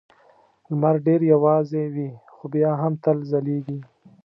لمر 0.69 0.95
ډېر 1.05 1.21
یوازې 1.33 1.83
وي 1.93 2.09
خو 2.33 2.43
بیا 2.53 2.71
هم 2.81 2.93
تل 3.03 3.17
ځلېږي. 3.31 3.79